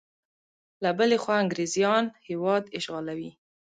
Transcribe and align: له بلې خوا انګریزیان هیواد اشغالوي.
له 0.83 0.89
بلې 0.97 1.17
خوا 1.23 1.35
انګریزیان 1.43 2.03
هیواد 2.27 2.63
اشغالوي. 2.77 3.31